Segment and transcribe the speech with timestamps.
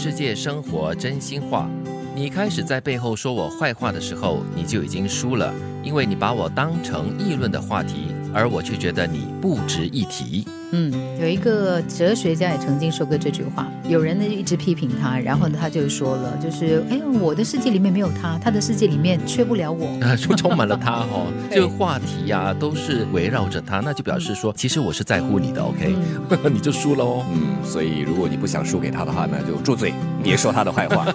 [0.00, 1.68] 世界，生活真心话。
[2.14, 10.46] 你开始在背后说我坏话的时候，你就已经输了，因为你把我当成议论的话题，而我却觉得你不值一提。
[10.70, 25.94] 嗯，有一个哲学家也曾经说过这句话，有人呢一直批评他，然后呢他就说了，就是哎，我的世界里面没有他，他的世界里面缺不了我， 啊，就充满了他哈， 这个话题呀都是围绕着他，那就表示说，其实我是在乎你的，OK，
[26.52, 27.24] 你就输了哦。
[27.32, 31.06] 嗯，所以如果你不想输给他的话，那就住嘴，别说他的坏话，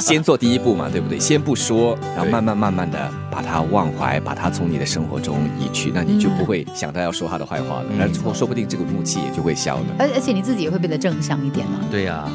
[0.00, 1.20] 先做第一步嘛，对不对？
[1.20, 8.77] 先不说，然后慢慢慢慢的把他忘怀，把他从你的生活中移去，那你就不会想到要说他的坏话了，那说不定这。
[8.84, 11.80] 怒气也就会消了，而而且你自己也会变得正向一点了。
[11.90, 12.28] 对呀，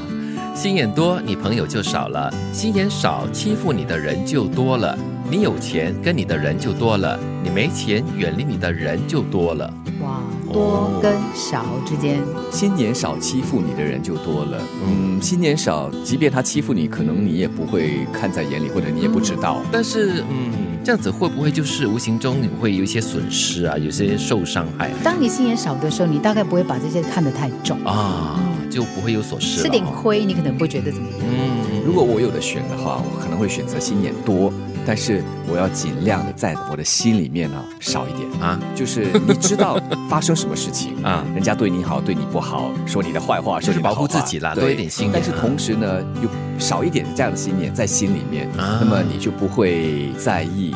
[0.55, 4.97] 心眼多，你朋友就少了；心眼少，欺负你的人就多了。
[5.29, 9.73] 你有钱，跟你的人就多了；你没钱，远离你的人就多了。
[10.01, 10.21] 哇，
[10.53, 12.21] 多跟少之间，
[12.51, 14.61] 新年少，欺负你的人就多了。
[14.85, 19.61] 嗯，新年少，即便他欺负你，可能你也不会看在眼里，或者你也不知道。
[19.71, 20.53] 但是，嗯。
[20.85, 23.77] 这样子会不会就是无形中你会有一些损失啊？
[23.77, 24.91] 有些受伤害。
[25.01, 28.37] 当你心眼少的时候，你大概不会把这些看得太重啊，
[28.69, 29.61] 就不会有所失。
[29.61, 31.19] 吃点亏，你可能不觉得怎么样。
[31.21, 34.51] 嗯，如果我有的选的话，我可能会选择心眼多。
[34.85, 38.23] 但是我要尽量的在我的心里面呢少一点。
[38.41, 45.09] 啊，就是你知道发生什么事情 啊，人家对你好对你不好，说你的坏话，说你保护自己啦，多一点心。
[45.13, 50.75] 但是同时呢，又少一点这样的心念在心里面，那么你就不会在意。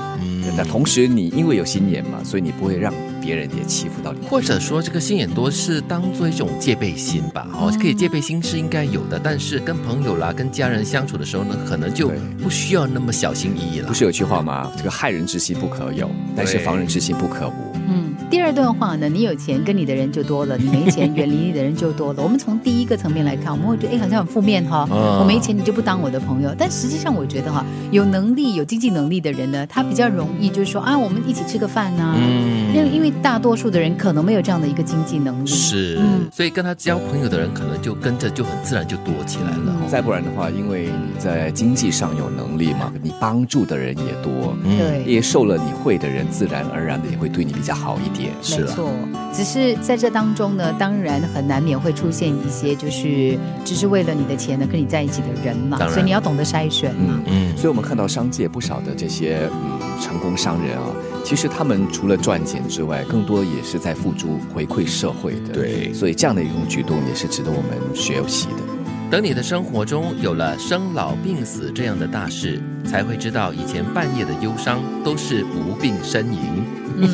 [0.56, 2.94] 那同时你因为有心眼嘛，所以你不会让。
[3.20, 7.46] 别人也欺负到你，或者说这个心眼多是当做一种戒备心吧？
[7.52, 12.10] 哦，可以戒备心是应该有的，但是跟朋友啦、跟家人相处的时候呢，可能就
[12.42, 13.88] 不需要那么小心翼翼了。
[13.90, 14.72] 不是有句话吗？
[14.78, 17.76] 这个害人之心不可有，但是防人之心不可无。
[17.90, 22.22] 嗯，第二段话呢，你有钱跟你的人就多了，你没钱远离你的人就多了。
[22.24, 24.86] 我们从第一个层面来看，我们会觉得哎，好像很负面哈。
[24.92, 26.54] 我没钱，你就不当我的朋友。
[26.58, 32.16] 但实际上，我觉得哈，有能力、有经济能力的人呢，他比较容易就是说啊，我们一起吃个饭呐。
[32.18, 35.48] 嗯，因为因为大多数的人可能没有这样的一个经济能力。
[35.48, 39.74] 是，嗯，所以跟他交朋友的人可能就跟着就很自然就多起来了。
[39.90, 47.78] 再不然的话，因为你在经济上有能力嘛，你帮助的人也多，对，也受了你会的人，自然而然的也会对你比较。
[47.78, 48.92] 好一点，没错。
[49.34, 55.78] 只是在这当中呢，当然很难免会出现一些，就是只是为了你的钱呢跟你在一起的人嘛。
[55.90, 57.22] 所以你要懂得筛选嘛。
[57.26, 60.86] 嗯，所以我们看到商界不少的这些嗯成功商人啊，
[61.24, 65.54] 其实他们除了赚钱之外，更多也是在付诸回馈社会的。
[65.54, 68.77] 对，所以这样的一种举动也是值得我们学习的。
[69.10, 76.40] 等你的生活中有了生老病死这样的大事，才会知道以前半夜的忧伤都是无病呻吟。
[76.98, 77.10] 嗯，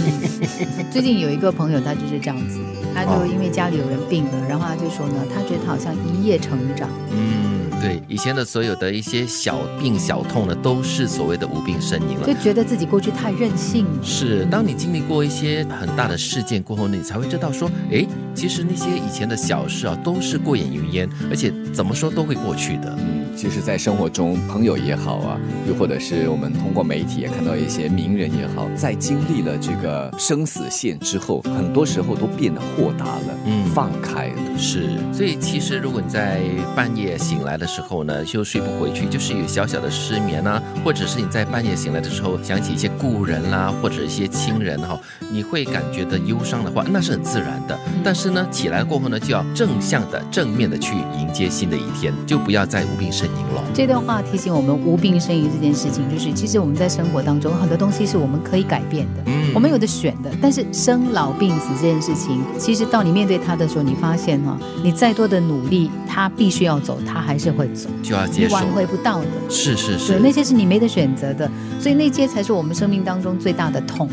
[0.89, 2.57] 最近有一个朋友，他就是这样子，
[2.95, 6.89] 他就因为家里有人病了，然后他就说呢，他觉得他好像一夜成长。
[7.11, 7.52] 嗯，
[7.83, 13.85] 对，以前的所有的一些小病小痛呢，都是所谓的无病呻吟了，就觉得自己过去太任性。
[14.01, 22.97] 是，当你经历过一些很大的事件过后呢，你才会知道说，哎，其实那些以前的小事啊，都是过眼云烟，而且怎么说都会过去的。
[22.99, 23.21] 嗯。
[23.35, 34.57] 其实，在生活中，朋友也好啊，又或者是我们通过媒体也看到一些名人也好，在经历了这个生死线之后，很多时候都变得豁达了，嗯，放开了。
[34.57, 36.41] 是，所以其实如果你在
[36.75, 44.99] 半夜醒来的时候呢，就睡不回去，就是有小小的失眠啊，或者是你在半夜醒来的时候想起一些故人啦，或者一些亲人哈，
[45.31, 47.77] 你会感觉的忧伤的话，那是很自然的。
[48.03, 53.63] 但是呢，起来过后呢，就要正向的、正面的去迎接新的一天，就不要再无病呻吟了。
[53.73, 60.31] 这段话提醒我们无病呻吟这件事情，就是其实我们在生活当中很多东西是我们可以改变的，我们有的选的。
[60.41, 69.27] 但是生老病死这件事情，其实到你面对它的时候，你发现哈，你再多的努力，他必须要走，他还是会走，就要接受，挽回不到的。
[69.49, 74.09] 是是是，对，那些是你没得选择的，所以那些才是我们生命当中最大的痛。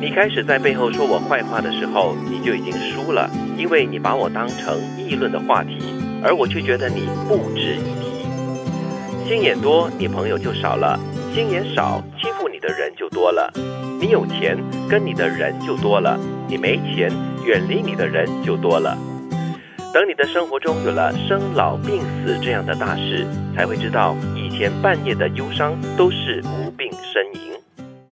[0.00, 5.78] 你开始在背后说我坏话的时候，你就已经输了，因为你把我当成议论的话题，
[6.22, 9.28] 而我却觉得你不值一提。
[9.28, 10.98] 心眼多，你朋友就少了；
[11.34, 13.50] 心眼少，欺负你的人就多了。
[13.98, 14.56] 你有钱，
[14.88, 16.16] 跟你的人就多了；
[16.46, 17.10] 你没钱，
[17.46, 18.98] 远离你的人就多了。
[19.94, 27.45] 等你的生活中有了生老病死这样的大事，才会知道以前半夜的忧伤都是无病呻吟。